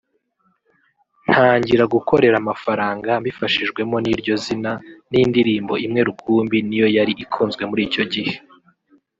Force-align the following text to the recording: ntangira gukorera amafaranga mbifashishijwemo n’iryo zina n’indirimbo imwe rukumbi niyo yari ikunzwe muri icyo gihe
ntangira 1.29 1.83
gukorera 1.93 2.35
amafaranga 2.43 3.11
mbifashishijwemo 3.21 3.95
n’iryo 4.03 4.35
zina 4.45 4.71
n’indirimbo 5.11 5.73
imwe 5.85 6.01
rukumbi 6.07 6.57
niyo 6.67 6.87
yari 6.97 7.13
ikunzwe 7.23 7.63
muri 7.69 7.81
icyo 7.89 8.03
gihe 8.13 8.35